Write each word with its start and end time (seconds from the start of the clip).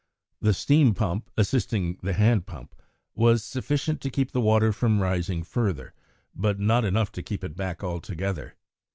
The 0.41 0.55
steam 0.55 0.95
pump, 0.95 1.29
assisting 1.37 1.99
the 2.01 2.13
hand 2.13 2.47
pump, 2.47 2.73
was 3.13 3.43
sufficient 3.43 4.01
to 4.01 4.09
keep 4.09 4.31
the 4.31 4.41
water 4.41 4.73
from 4.73 4.99
rising 4.99 5.43
further, 5.43 5.93
but 6.33 6.59
not 6.59 6.83
enough 6.83 7.11
to 7.11 7.21
keep 7.21 7.43
it 7.43 7.55
back 7.55 7.83
altogether. 7.83 8.55